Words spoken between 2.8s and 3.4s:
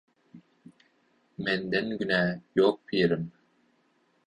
pirim.